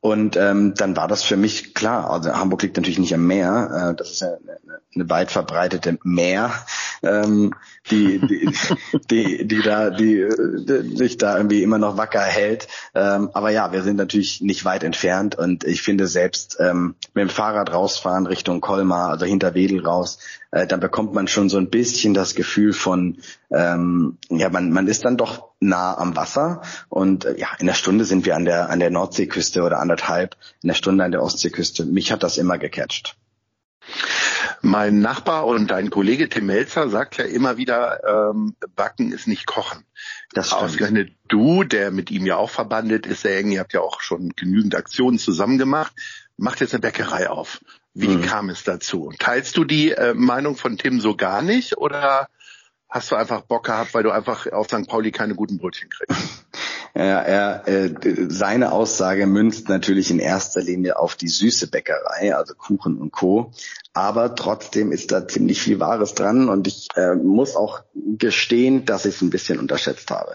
Und 0.00 0.36
ähm, 0.36 0.74
dann 0.76 0.96
war 0.96 1.08
das 1.08 1.24
für 1.24 1.36
mich 1.36 1.74
klar. 1.74 2.08
Also 2.08 2.32
Hamburg 2.32 2.62
liegt 2.62 2.76
natürlich 2.76 3.00
nicht 3.00 3.14
am 3.14 3.26
Meer. 3.26 3.90
Äh, 3.90 3.96
das 3.96 4.12
ist 4.12 4.22
eine, 4.22 4.38
eine 4.94 5.10
weit 5.10 5.32
verbreitete 5.32 5.98
Meer, 6.04 6.52
ähm, 7.02 7.52
die, 7.90 8.20
die, 8.20 8.48
die, 9.10 9.46
die 9.48 9.62
da, 9.62 9.90
die, 9.90 10.28
die 10.28 10.96
sich 10.96 11.16
da 11.16 11.36
irgendwie 11.36 11.64
immer 11.64 11.78
noch 11.78 11.96
wacker 11.96 12.22
hält. 12.22 12.68
Ähm, 12.94 13.30
aber 13.32 13.50
ja, 13.50 13.72
wir 13.72 13.82
sind 13.82 13.96
natürlich 13.96 14.40
nicht 14.40 14.64
weit 14.64 14.84
entfernt 14.84 15.34
und 15.36 15.64
ich 15.64 15.82
finde 15.82 16.06
selbst 16.06 16.58
ähm, 16.60 16.94
mit 17.14 17.22
dem 17.22 17.30
Fahrrad 17.30 17.72
rausfahren 17.72 18.26
Richtung 18.26 18.60
Colmar, 18.60 19.10
also 19.10 19.26
hinter 19.26 19.54
Wedel 19.54 19.84
raus, 19.84 20.20
äh, 20.52 20.66
dann 20.66 20.78
bekommt 20.78 21.12
man 21.12 21.26
schon 21.26 21.48
so 21.48 21.58
ein 21.58 21.70
bisschen 21.70 22.14
das 22.14 22.36
Gefühl 22.36 22.72
von, 22.72 23.18
ähm, 23.50 24.18
ja, 24.28 24.50
man, 24.50 24.70
man 24.70 24.88
ist 24.88 25.04
dann 25.04 25.16
doch 25.16 25.48
nah 25.60 25.96
am 25.96 26.16
Wasser 26.16 26.62
und 26.88 27.24
äh, 27.24 27.38
ja, 27.38 27.48
in 27.58 27.66
der 27.66 27.74
Stunde 27.74 28.04
sind 28.04 28.26
wir 28.26 28.36
an 28.36 28.44
der 28.44 28.70
an 28.70 28.78
der 28.78 28.90
Nordseeküste 28.90 29.62
oder 29.62 29.80
anderthalb, 29.80 30.36
in 30.62 30.68
der 30.68 30.74
Stunde 30.74 31.04
an 31.04 31.12
der 31.12 31.22
Ostseeküste. 31.22 31.84
Mich 31.86 32.12
hat 32.12 32.22
das 32.22 32.36
immer 32.36 32.58
gecatcht. 32.58 33.16
Mein 34.60 35.00
Nachbar 35.00 35.46
und 35.46 35.70
dein 35.70 35.88
Kollege 35.88 36.28
Tim 36.28 36.46
Melzer 36.46 36.90
sagt 36.90 37.16
ja 37.16 37.24
immer 37.24 37.56
wieder, 37.56 38.32
ähm, 38.32 38.54
Backen 38.76 39.12
ist 39.12 39.26
nicht 39.26 39.46
Kochen. 39.46 39.84
Das 40.32 40.52
Ausgerechnet 40.52 41.12
du, 41.28 41.64
der 41.64 41.90
mit 41.90 42.10
ihm 42.10 42.26
ja 42.26 42.36
auch 42.36 42.50
verbandet 42.50 43.06
ist, 43.06 43.22
sehr 43.22 43.38
eng, 43.38 43.50
ihr 43.50 43.60
habt 43.60 43.72
ja 43.72 43.80
auch 43.80 44.00
schon 44.00 44.30
genügend 44.36 44.74
Aktionen 44.74 45.18
zusammen 45.18 45.58
gemacht, 45.58 45.92
macht 46.36 46.60
jetzt 46.60 46.74
eine 46.74 46.80
Bäckerei 46.80 47.30
auf. 47.30 47.60
Wie 47.94 48.08
mhm. 48.08 48.22
kam 48.22 48.50
es 48.50 48.62
dazu? 48.64 49.12
Teilst 49.18 49.56
du 49.56 49.64
die 49.64 49.92
äh, 49.92 50.14
Meinung 50.14 50.56
von 50.56 50.76
Tim 50.76 51.00
so 51.00 51.16
gar 51.16 51.42
nicht 51.42 51.78
oder 51.78 52.28
hast 52.88 53.10
du 53.10 53.16
einfach 53.16 53.42
Bock 53.42 53.66
gehabt, 53.66 53.94
weil 53.94 54.02
du 54.02 54.10
einfach 54.10 54.50
auf 54.52 54.66
St. 54.66 54.88
Pauli 54.88 55.12
keine 55.12 55.34
guten 55.34 55.58
Brötchen 55.58 55.90
kriegst? 55.90 56.44
Ja, 56.94 57.20
er, 57.20 57.68
äh, 57.68 57.94
seine 58.28 58.72
Aussage 58.72 59.26
münzt 59.26 59.68
natürlich 59.68 60.10
in 60.10 60.18
erster 60.18 60.62
Linie 60.62 60.98
auf 60.98 61.14
die 61.14 61.28
süße 61.28 61.68
Bäckerei, 61.68 62.34
also 62.34 62.54
Kuchen 62.54 62.98
und 62.98 63.12
Co. 63.12 63.52
Aber 63.92 64.34
trotzdem 64.34 64.90
ist 64.90 65.12
da 65.12 65.28
ziemlich 65.28 65.60
viel 65.60 65.78
Wahres 65.78 66.14
dran 66.14 66.48
und 66.48 66.66
ich 66.66 66.88
äh, 66.96 67.14
muss 67.14 67.54
auch 67.54 67.82
gestehen, 67.94 68.84
dass 68.84 69.04
ich 69.04 69.16
es 69.16 69.22
ein 69.22 69.30
bisschen 69.30 69.60
unterschätzt 69.60 70.10
habe. 70.10 70.32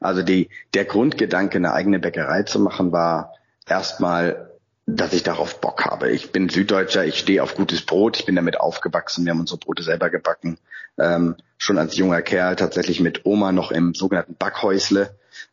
Also 0.00 0.22
die, 0.22 0.48
der 0.72 0.86
Grundgedanke, 0.86 1.56
eine 1.58 1.74
eigene 1.74 1.98
Bäckerei 1.98 2.44
zu 2.44 2.60
machen, 2.60 2.92
war 2.92 3.34
erstmal 3.66 4.55
dass 4.86 5.12
ich 5.12 5.24
darauf 5.24 5.60
Bock 5.60 5.84
habe. 5.84 6.10
Ich 6.10 6.30
bin 6.30 6.48
Süddeutscher, 6.48 7.04
ich 7.04 7.18
stehe 7.18 7.42
auf 7.42 7.56
gutes 7.56 7.82
Brot, 7.82 8.18
ich 8.18 8.24
bin 8.24 8.36
damit 8.36 8.60
aufgewachsen, 8.60 9.24
wir 9.24 9.32
haben 9.32 9.40
unsere 9.40 9.58
Brote 9.58 9.82
selber 9.82 10.10
gebacken. 10.10 10.58
Ähm, 10.98 11.34
schon 11.58 11.78
als 11.78 11.96
junger 11.96 12.22
Kerl 12.22 12.56
tatsächlich 12.56 13.00
mit 13.00 13.26
Oma 13.26 13.52
noch 13.52 13.72
im 13.72 13.94
sogenannten 13.94 14.36
Backhäusle 14.36 15.10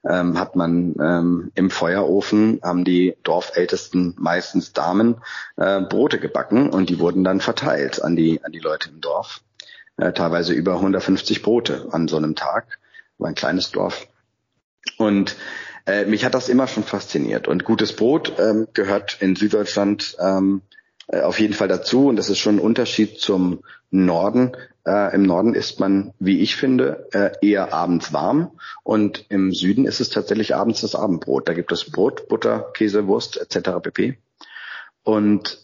ähm, 0.07 0.39
hat 0.39 0.55
man 0.55 0.95
ähm, 0.99 1.51
im 1.55 1.69
Feuerofen, 1.69 2.59
haben 2.63 2.83
die 2.83 3.15
Dorfältesten, 3.23 4.15
meistens 4.17 4.73
Damen, 4.73 5.21
äh, 5.57 5.81
Brote 5.81 6.19
gebacken 6.19 6.69
und 6.69 6.89
die 6.89 6.99
wurden 6.99 7.23
dann 7.23 7.41
verteilt 7.41 8.01
an 8.01 8.15
die, 8.15 8.43
an 8.43 8.51
die 8.51 8.59
Leute 8.59 8.89
im 8.89 9.01
Dorf. 9.01 9.41
Äh, 9.97 10.13
teilweise 10.13 10.53
über 10.53 10.75
150 10.75 11.41
Brote 11.41 11.87
an 11.91 12.07
so 12.07 12.17
einem 12.17 12.35
Tag. 12.35 12.79
War 13.17 13.29
ein 13.29 13.35
kleines 13.35 13.71
Dorf. 13.71 14.07
Und 14.97 15.35
äh, 15.85 16.05
mich 16.05 16.25
hat 16.25 16.33
das 16.33 16.49
immer 16.49 16.67
schon 16.67 16.83
fasziniert. 16.83 17.47
Und 17.47 17.65
gutes 17.65 17.95
Brot 17.95 18.33
ähm, 18.39 18.67
gehört 18.73 19.17
in 19.21 19.35
Süddeutschland 19.35 20.15
ähm, 20.19 20.61
äh, 21.07 21.21
auf 21.21 21.39
jeden 21.39 21.53
Fall 21.53 21.67
dazu. 21.67 22.07
Und 22.07 22.15
das 22.15 22.29
ist 22.29 22.39
schon 22.39 22.57
ein 22.57 22.61
Unterschied 22.61 23.19
zum 23.19 23.63
Norden. 23.91 24.55
Äh, 24.85 25.15
Im 25.15 25.23
Norden 25.23 25.53
isst 25.53 25.79
man, 25.79 26.13
wie 26.19 26.39
ich 26.39 26.55
finde, 26.55 27.07
äh, 27.11 27.31
eher 27.41 27.73
abends 27.73 28.13
warm. 28.13 28.51
Und 28.83 29.25
im 29.29 29.51
Süden 29.51 29.85
ist 29.85 29.99
es 29.99 30.09
tatsächlich 30.09 30.55
abends 30.55 30.81
das 30.81 30.95
Abendbrot. 30.95 31.47
Da 31.47 31.53
gibt 31.53 31.71
es 31.71 31.89
Brot, 31.91 32.27
Butter, 32.27 32.71
Käse, 32.73 33.07
Wurst 33.07 33.37
etc. 33.37 33.81
pp. 33.81 34.17
Und 35.03 35.59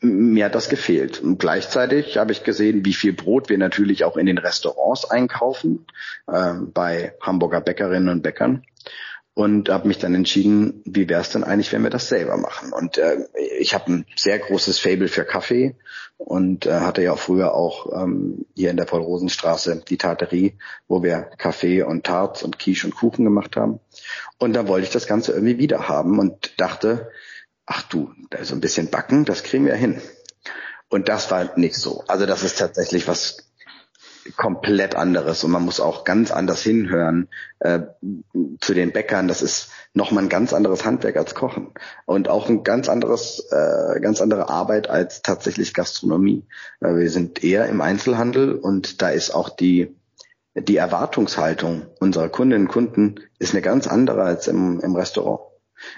mir 0.00 0.44
hat 0.44 0.54
das 0.54 0.68
gefehlt. 0.68 1.20
Und 1.20 1.38
gleichzeitig 1.38 2.18
habe 2.18 2.30
ich 2.30 2.44
gesehen, 2.44 2.84
wie 2.84 2.94
viel 2.94 3.12
Brot 3.12 3.48
wir 3.48 3.58
natürlich 3.58 4.04
auch 4.04 4.16
in 4.16 4.26
den 4.26 4.38
Restaurants 4.38 5.04
einkaufen, 5.04 5.86
äh, 6.28 6.54
bei 6.54 7.14
Hamburger 7.20 7.60
Bäckerinnen 7.60 8.08
und 8.08 8.22
Bäckern 8.22 8.62
und 9.38 9.68
habe 9.68 9.86
mich 9.86 9.98
dann 9.98 10.16
entschieden, 10.16 10.82
wie 10.84 11.08
wäre 11.08 11.20
es 11.20 11.30
denn 11.30 11.44
eigentlich, 11.44 11.72
wenn 11.72 11.84
wir 11.84 11.90
das 11.90 12.08
selber 12.08 12.36
machen? 12.36 12.72
Und 12.72 12.98
äh, 12.98 13.18
ich 13.60 13.72
habe 13.72 13.92
ein 13.92 14.06
sehr 14.16 14.40
großes 14.40 14.80
Fable 14.80 15.06
für 15.06 15.24
Kaffee 15.24 15.76
und 16.16 16.66
äh, 16.66 16.80
hatte 16.80 17.02
ja 17.02 17.14
früher 17.14 17.54
auch 17.54 18.02
ähm, 18.02 18.46
hier 18.56 18.72
in 18.72 18.76
der 18.76 18.86
Paul-Rosen-Straße 18.86 19.84
die 19.88 19.96
Tarterie, 19.96 20.58
wo 20.88 21.04
wir 21.04 21.30
Kaffee 21.38 21.84
und 21.84 22.02
Tarts 22.02 22.42
und 22.42 22.58
Quiche 22.58 22.88
und 22.88 22.96
Kuchen 22.96 23.24
gemacht 23.24 23.54
haben. 23.54 23.78
Und 24.38 24.54
da 24.54 24.66
wollte 24.66 24.88
ich 24.88 24.92
das 24.92 25.06
Ganze 25.06 25.30
irgendwie 25.30 25.58
wieder 25.58 25.88
haben 25.88 26.18
und 26.18 26.60
dachte, 26.60 27.08
ach 27.64 27.84
du, 27.84 28.10
ist 28.40 28.50
ein 28.50 28.60
bisschen 28.60 28.90
Backen, 28.90 29.24
das 29.24 29.44
kriegen 29.44 29.66
wir 29.66 29.76
hin. 29.76 30.00
Und 30.88 31.08
das 31.08 31.30
war 31.30 31.56
nicht 31.56 31.76
so. 31.76 32.02
Also 32.08 32.26
das 32.26 32.42
ist 32.42 32.58
tatsächlich 32.58 33.06
was 33.06 33.47
komplett 34.36 34.94
anderes 34.94 35.44
und 35.44 35.50
man 35.50 35.64
muss 35.64 35.80
auch 35.80 36.04
ganz 36.04 36.30
anders 36.30 36.62
hinhören 36.62 37.28
äh, 37.60 37.80
zu 38.60 38.74
den 38.74 38.92
Bäckern. 38.92 39.28
Das 39.28 39.42
ist 39.42 39.70
nochmal 39.94 40.24
ein 40.24 40.28
ganz 40.28 40.52
anderes 40.52 40.84
Handwerk 40.84 41.16
als 41.16 41.34
Kochen 41.34 41.68
und 42.06 42.28
auch 42.28 42.48
ein 42.48 42.64
ganz 42.64 42.88
anderes, 42.88 43.48
äh, 43.50 44.00
ganz 44.00 44.20
andere 44.20 44.48
Arbeit 44.48 44.90
als 44.90 45.22
tatsächlich 45.22 45.74
Gastronomie. 45.74 46.44
Äh, 46.80 46.94
wir 46.94 47.10
sind 47.10 47.42
eher 47.44 47.66
im 47.66 47.80
Einzelhandel 47.80 48.54
und 48.54 49.02
da 49.02 49.08
ist 49.10 49.30
auch 49.30 49.48
die 49.48 49.94
die 50.54 50.76
Erwartungshaltung 50.76 51.86
unserer 52.00 52.28
Kundinnen 52.28 52.66
und 52.66 52.72
Kunden 52.72 53.20
ist 53.38 53.52
eine 53.52 53.62
ganz 53.62 53.86
andere 53.86 54.22
als 54.22 54.48
im, 54.48 54.80
im 54.80 54.96
Restaurant. 54.96 55.47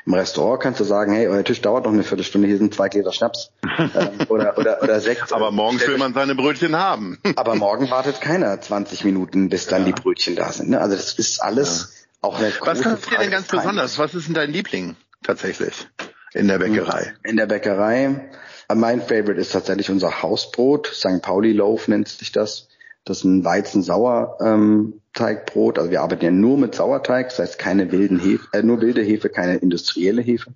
Im 0.06 0.14
Restaurant 0.14 0.62
kannst 0.62 0.80
du 0.80 0.84
sagen, 0.84 1.12
hey, 1.12 1.28
euer 1.28 1.44
Tisch 1.44 1.60
dauert 1.60 1.84
noch 1.84 1.92
eine 1.92 2.04
Viertelstunde, 2.04 2.48
hier 2.48 2.58
sind 2.58 2.74
zwei 2.74 2.88
Gläser 2.88 3.12
Schnaps 3.12 3.52
ähm, 3.78 3.90
oder, 4.28 4.58
oder, 4.58 4.82
oder 4.82 5.00
Sekt. 5.00 5.32
Aber 5.32 5.50
morgen 5.50 5.80
will 5.80 5.98
man 5.98 6.14
seine 6.14 6.34
Brötchen 6.34 6.76
haben. 6.76 7.18
aber 7.36 7.54
morgen 7.54 7.90
wartet 7.90 8.20
keiner 8.20 8.60
20 8.60 9.04
Minuten, 9.04 9.48
bis 9.48 9.66
dann 9.66 9.86
ja. 9.86 9.92
die 9.92 10.00
Brötchen 10.00 10.36
da 10.36 10.52
sind. 10.52 10.70
Ne? 10.70 10.80
Also 10.80 10.96
das 10.96 11.14
ist 11.14 11.40
alles 11.40 12.04
ja. 12.22 12.28
auch 12.28 12.38
eine 12.38 12.52
Was 12.60 12.80
kannst 12.82 13.06
du 13.06 13.10
dir 13.10 13.18
denn 13.18 13.30
ganz 13.30 13.48
besonders? 13.48 13.98
Was 13.98 14.14
ist 14.14 14.26
denn 14.26 14.34
dein 14.34 14.52
Liebling 14.52 14.96
tatsächlich 15.22 15.88
in 16.32 16.48
der 16.48 16.58
Bäckerei? 16.58 17.14
In 17.24 17.36
der 17.36 17.46
Bäckerei. 17.46 18.30
Mein 18.72 19.00
Favorite 19.00 19.40
ist 19.40 19.52
tatsächlich 19.52 19.90
unser 19.90 20.22
Hausbrot. 20.22 20.86
St. 20.86 21.22
Pauli 21.22 21.52
Loaf 21.52 21.88
nennt 21.88 22.08
sich 22.08 22.30
das. 22.32 22.68
Das 23.04 23.18
ist 23.18 23.24
ein 23.24 23.44
Weizen-Sauerteigbrot. 23.44 25.78
Also 25.78 25.90
wir 25.90 26.00
arbeiten 26.02 26.24
ja 26.24 26.30
nur 26.30 26.56
mit 26.58 26.74
Sauerteig, 26.74 27.28
das 27.30 27.38
heißt 27.38 27.58
keine 27.58 27.92
wilden 27.92 28.18
Hefe, 28.18 28.46
äh, 28.52 28.62
nur 28.62 28.80
wilde 28.80 29.02
Hefe, 29.02 29.28
keine 29.30 29.56
industrielle 29.56 30.22
Hefe. 30.22 30.52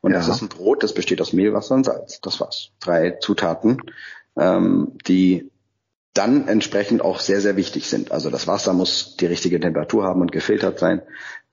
Und 0.00 0.12
ja. 0.12 0.18
das 0.18 0.28
ist 0.28 0.42
ein 0.42 0.48
Brot, 0.48 0.82
das 0.82 0.92
besteht 0.92 1.20
aus 1.20 1.32
Mehl, 1.32 1.54
Wasser 1.54 1.76
und 1.76 1.84
Salz. 1.84 2.20
Das 2.20 2.40
war's. 2.40 2.70
Drei 2.80 3.12
Zutaten, 3.20 3.80
ähm, 4.36 4.98
die 5.06 5.52
dann 6.14 6.46
entsprechend 6.46 7.02
auch 7.02 7.18
sehr, 7.18 7.40
sehr 7.40 7.56
wichtig 7.56 7.88
sind. 7.88 8.12
Also 8.12 8.30
das 8.30 8.46
Wasser 8.46 8.72
muss 8.72 9.16
die 9.16 9.26
richtige 9.26 9.58
Temperatur 9.58 10.04
haben 10.04 10.20
und 10.20 10.30
gefiltert 10.30 10.78
sein. 10.78 11.02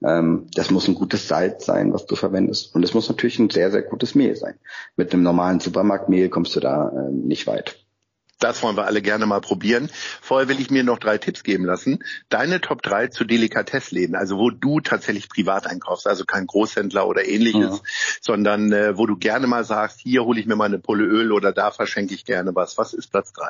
Ähm, 0.04 0.46
das 0.54 0.70
muss 0.70 0.86
ein 0.86 0.94
gutes 0.94 1.28
Salz 1.28 1.66
sein, 1.66 1.92
was 1.92 2.06
du 2.06 2.14
verwendest. 2.14 2.74
Und 2.74 2.84
es 2.84 2.94
muss 2.94 3.08
natürlich 3.08 3.40
ein 3.40 3.50
sehr, 3.50 3.72
sehr 3.72 3.82
gutes 3.82 4.14
Mehl 4.14 4.36
sein. 4.36 4.54
Mit 4.96 5.12
einem 5.12 5.24
normalen 5.24 5.60
Supermarktmehl 5.60 6.28
kommst 6.28 6.54
du 6.54 6.60
da 6.60 6.90
äh, 6.90 7.10
nicht 7.10 7.48
weit. 7.48 7.81
Das 8.42 8.62
wollen 8.62 8.76
wir 8.76 8.86
alle 8.86 9.02
gerne 9.02 9.26
mal 9.26 9.40
probieren. 9.40 9.88
Vorher 10.20 10.48
will 10.48 10.60
ich 10.60 10.70
mir 10.70 10.82
noch 10.82 10.98
drei 10.98 11.18
Tipps 11.18 11.44
geben 11.44 11.64
lassen. 11.64 12.02
Deine 12.28 12.60
Top 12.60 12.82
3 12.82 13.08
zu 13.08 13.24
Delikatessläden, 13.24 14.16
also 14.16 14.36
wo 14.38 14.50
du 14.50 14.80
tatsächlich 14.80 15.28
privat 15.28 15.66
einkaufst, 15.66 16.06
also 16.06 16.24
kein 16.24 16.46
Großhändler 16.46 17.06
oder 17.06 17.24
ähnliches, 17.24 17.76
ja. 17.76 17.82
sondern 18.20 18.72
äh, 18.72 18.98
wo 18.98 19.06
du 19.06 19.16
gerne 19.16 19.46
mal 19.46 19.64
sagst, 19.64 20.00
hier 20.00 20.24
hole 20.24 20.40
ich 20.40 20.46
mir 20.46 20.56
mal 20.56 20.64
eine 20.64 20.78
Pulle 20.78 21.04
Öl 21.04 21.32
oder 21.32 21.52
da 21.52 21.70
verschenke 21.70 22.14
ich 22.14 22.24
gerne 22.24 22.54
was. 22.54 22.78
Was 22.78 22.94
ist 22.94 23.10
Platz 23.10 23.32
3? 23.32 23.44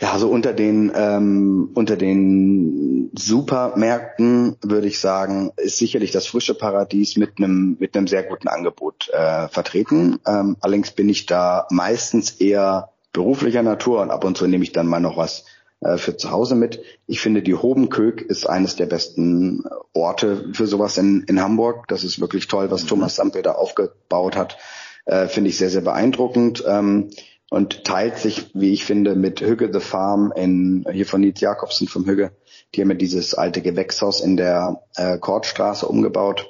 Ja, 0.00 0.12
also 0.12 0.28
unter 0.28 0.52
den 0.52 0.92
ähm, 0.94 1.70
unter 1.74 1.96
den 1.96 3.10
Supermärkten 3.14 4.56
würde 4.62 4.88
ich 4.88 4.98
sagen, 4.98 5.52
ist 5.56 5.78
sicherlich 5.78 6.10
das 6.10 6.26
frische 6.26 6.54
Paradies 6.54 7.16
mit 7.16 7.38
einem 7.38 7.76
mit 7.78 7.96
einem 7.96 8.06
sehr 8.06 8.24
guten 8.24 8.48
Angebot 8.48 9.08
äh, 9.10 9.48
vertreten. 9.48 10.18
Ähm, 10.26 10.56
allerdings 10.60 10.90
bin 10.90 11.08
ich 11.08 11.26
da 11.26 11.66
meistens 11.70 12.32
eher 12.32 12.93
beruflicher 13.14 13.62
Natur 13.62 14.02
und 14.02 14.10
ab 14.10 14.24
und 14.24 14.36
zu 14.36 14.46
nehme 14.46 14.64
ich 14.64 14.72
dann 14.72 14.86
mal 14.86 15.00
noch 15.00 15.16
was 15.16 15.46
äh, 15.80 15.96
für 15.96 16.18
zu 16.18 16.30
Hause 16.30 16.54
mit. 16.54 16.82
Ich 17.06 17.20
finde, 17.20 17.42
die 17.42 17.54
Hobenkög 17.54 18.20
ist 18.20 18.46
eines 18.46 18.76
der 18.76 18.86
besten 18.86 19.64
Orte 19.94 20.50
für 20.52 20.66
sowas 20.66 20.98
in, 20.98 21.22
in 21.22 21.40
Hamburg. 21.40 21.88
Das 21.88 22.04
ist 22.04 22.20
wirklich 22.20 22.48
toll, 22.48 22.70
was 22.70 22.84
mhm. 22.84 22.88
Thomas 22.88 23.16
da 23.16 23.52
aufgebaut 23.52 24.36
hat. 24.36 24.58
Äh, 25.06 25.28
finde 25.28 25.48
ich 25.50 25.56
sehr, 25.56 25.70
sehr 25.70 25.82
beeindruckend. 25.82 26.62
Ähm, 26.66 27.10
und 27.50 27.84
teilt 27.84 28.18
sich, 28.18 28.50
wie 28.54 28.72
ich 28.72 28.84
finde, 28.84 29.14
mit 29.14 29.40
Hügge 29.40 29.70
the 29.72 29.78
Farm 29.78 30.32
in, 30.34 30.84
hier 30.90 31.06
von 31.06 31.20
Nils 31.20 31.40
Jakobsen 31.40 31.86
vom 31.86 32.04
Hügge. 32.04 32.32
Die 32.74 32.80
haben 32.80 32.90
ja 32.90 32.96
dieses 32.96 33.34
alte 33.34 33.62
Gewächshaus 33.62 34.20
in 34.20 34.36
der 34.36 34.82
äh, 34.96 35.18
Kortstraße 35.18 35.86
umgebaut 35.86 36.48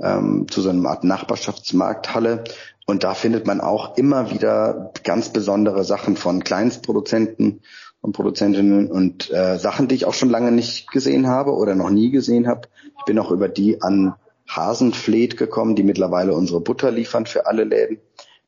ähm, 0.00 0.46
zu 0.50 0.60
so 0.60 0.70
einer 0.70 0.88
Art 0.88 1.04
Nachbarschaftsmarkthalle. 1.04 2.44
Und 2.90 3.04
da 3.04 3.14
findet 3.14 3.46
man 3.46 3.60
auch 3.60 3.96
immer 3.96 4.32
wieder 4.32 4.92
ganz 5.04 5.28
besondere 5.28 5.84
Sachen 5.84 6.16
von 6.16 6.42
Kleinstproduzenten 6.42 7.60
und 8.00 8.12
Produzentinnen 8.12 8.90
und 8.90 9.30
äh, 9.30 9.58
Sachen, 9.58 9.86
die 9.86 9.94
ich 9.94 10.06
auch 10.06 10.12
schon 10.12 10.28
lange 10.28 10.50
nicht 10.50 10.90
gesehen 10.90 11.28
habe 11.28 11.52
oder 11.52 11.76
noch 11.76 11.90
nie 11.90 12.10
gesehen 12.10 12.48
habe. 12.48 12.62
Ich 12.98 13.04
bin 13.04 13.16
auch 13.20 13.30
über 13.30 13.48
die 13.48 13.80
an 13.80 14.14
Hasenfleet 14.48 15.36
gekommen, 15.36 15.76
die 15.76 15.84
mittlerweile 15.84 16.34
unsere 16.34 16.60
Butter 16.60 16.90
liefern 16.90 17.26
für 17.26 17.46
alle 17.46 17.62
Läden. 17.62 17.98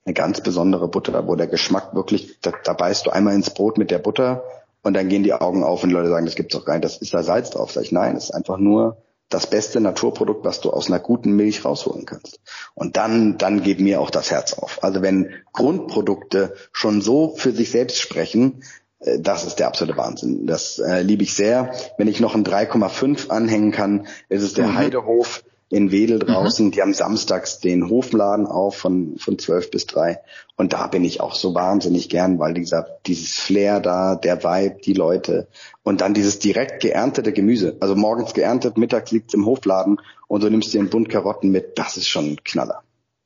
Eine 0.05 0.15
ganz 0.15 0.41
besondere 0.41 0.89
Butter, 0.89 1.29
wo 1.29 1.37
der 1.37 1.47
Geschmack 1.47 1.95
wirklich, 1.95 2.41
da, 2.41 2.53
da 2.65 2.73
beißt 2.73 3.07
du 3.07 3.11
einmal 3.11 3.37
ins 3.37 3.55
Brot 3.55 3.79
mit 3.79 3.93
der 3.93 4.01
Butter 4.01 4.43
und 4.83 4.95
dann 4.95 5.09
gehen 5.09 5.23
die 5.23 5.35
Augen 5.35 5.63
auf 5.63 5.85
und 5.85 5.91
Leute 5.91 6.09
sagen, 6.09 6.27
das 6.27 6.35
gibt's 6.35 6.57
doch 6.57 6.65
gar 6.65 6.75
nicht, 6.75 6.85
das 6.85 6.97
ist 6.97 7.15
da 7.15 7.23
Salz 7.23 7.51
drauf. 7.51 7.71
Sag 7.71 7.85
ich, 7.85 7.93
nein, 7.93 8.17
das 8.17 8.25
ist 8.25 8.31
einfach 8.33 8.59
nur 8.59 8.97
das 9.33 9.47
beste 9.47 9.81
Naturprodukt, 9.81 10.45
was 10.45 10.61
du 10.61 10.71
aus 10.71 10.89
einer 10.89 11.01
guten 11.01 11.33
Milch 11.33 11.65
rausholen 11.65 12.07
kannst. 12.07 12.41
Und 12.75 12.97
dann, 12.97 13.39
dann 13.39 13.63
geht 13.63 13.81
mir 13.81 14.01
auch 14.01 14.11
das 14.11 14.31
Herz 14.31 14.53
auf. 14.53 14.83
Also 14.83 15.03
wenn 15.03 15.35
Grundprodukte 15.53 16.55
schon 16.73 17.01
so 17.01 17.35
für 17.37 17.53
sich 17.53 17.71
selbst 17.71 18.01
sprechen, 18.01 18.63
äh, 19.01 19.19
das 19.21 19.45
ist 19.45 19.59
der 19.59 19.69
absolute 19.69 19.99
Wahnsinn. 19.99 20.47
Das 20.47 20.79
äh, 20.79 21.03
liebe 21.03 21.23
ich 21.23 21.35
sehr. 21.35 21.75
Wenn 21.99 22.09
ich 22.09 22.21
noch 22.21 22.35
ein 22.35 22.45
3,5 22.45 23.29
anhängen 23.29 23.73
kann, 23.73 24.07
ist 24.29 24.43
es 24.43 24.55
der 24.55 24.69
mhm. 24.69 24.77
Heidehof 24.77 25.43
in 25.73 25.91
Wedel 25.91 26.19
mhm. 26.19 26.27
draußen. 26.27 26.67
Mhm. 26.67 26.71
Die 26.71 26.83
haben 26.83 26.95
samstags 26.95 27.59
den 27.59 27.89
Hofladen 27.89 28.47
auf 28.47 28.77
von, 28.77 29.17
von 29.19 29.39
12 29.39 29.71
bis 29.71 29.87
3. 29.87 30.21
Und 30.57 30.75
da 30.75 30.87
bin 30.87 31.03
ich 31.03 31.21
auch 31.21 31.35
so 31.35 31.55
wahnsinnig 31.55 32.11
gern, 32.11 32.39
weil 32.39 32.53
dieser, 32.53 32.99
dieses 33.07 33.39
Flair 33.39 33.81
da, 33.81 34.15
der 34.15 34.45
Vibe, 34.45 34.81
die 34.85 34.93
Leute 34.93 35.49
und 35.83 36.03
dann 36.03 36.13
dieses 36.13 36.39
direkt 36.39 36.83
geerntete 36.83 37.33
Gemüse. 37.33 37.77
Also 37.81 37.97
morgens 37.97 38.35
geerntet, 38.35 38.77
mittags 38.77 39.11
liegt's 39.11 39.35
im 39.35 39.47
Hofladen 39.47 39.99
und 40.29 40.43
du 40.43 40.51
nimmst 40.51 40.75
dir 40.75 40.81
einen 40.81 40.91
Bund 40.91 41.09
Karotten 41.09 41.51
mit. 41.51 41.79
Das 41.79 41.97
ist 41.97 42.09
schon 42.09 42.33
ein 42.33 42.45
Knaller. 42.45 42.83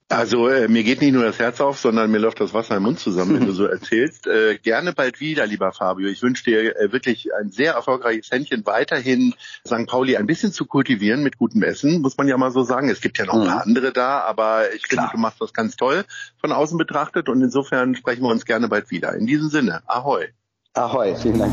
Also 0.09 0.49
äh, 0.49 0.69
mir 0.69 0.85
geht 0.85 1.01
nicht 1.01 1.13
nur 1.13 1.25
das 1.25 1.41
Herz 1.41 1.61
auf, 1.61 1.81
sondern 1.81 2.13
mir 2.13 2.19
läuft 2.19 2.41
das 2.41 2.55
Wasser 2.55 2.77
im 2.77 2.85
Mund 2.85 3.01
zusammen, 3.01 3.41
wenn 3.41 3.47
du 3.47 3.53
so 3.53 3.67
erzählst. 3.67 4.29
Äh, 4.29 4.57
gerne 4.59 4.93
bald 4.93 5.19
wieder, 5.19 5.47
lieber 5.47 5.73
Fabio. 5.73 6.09
Ich 6.09 6.23
wünsche 6.23 6.45
dir 6.45 6.77
äh, 6.77 6.93
wirklich 6.93 7.35
ein 7.35 7.51
sehr 7.51 7.73
erfolgreiches 7.73 8.31
Händchen, 8.31 8.65
weiterhin 8.67 9.35
St. 9.67 9.87
Pauli 9.89 10.17
ein 10.17 10.27
bisschen 10.27 10.53
zu 10.53 10.65
kultivieren 10.65 11.25
mit 11.25 11.39
gutem 11.39 11.65
Essen, 11.65 12.03
muss 12.03 12.17
man 12.17 12.29
ja 12.29 12.37
mal 12.37 12.53
so 12.53 12.63
sagen. 12.63 12.89
Es 12.89 13.01
gibt 13.01 13.19
ja 13.19 13.25
noch 13.25 13.35
ein 13.35 13.47
paar 13.49 13.57
mhm. 13.57 13.63
andere 13.63 13.93
da, 13.93 14.21
aber 14.21 14.73
ich 14.75 14.85
Klar. 14.85 15.07
finde, 15.07 15.17
du 15.17 15.21
machst 15.21 15.41
das 15.41 15.53
ganz 15.53 15.75
toll 15.75 16.05
von 16.41 16.53
außen 16.53 16.79
betrachtet 16.79 17.29
und 17.29 17.43
insofern 17.43 17.97
sprechen 17.97 18.23
wir 18.23 18.31
uns 18.31 18.45
gerne 18.45 18.69
bald 18.69 18.93
wieder. 18.93 19.13
In 19.15 19.27
diesem 19.27 19.49
Sinne, 19.49 19.83
ahoi. 19.87 20.29
Ahoi, 20.75 21.17
vielen 21.17 21.41
Dank. 21.41 21.53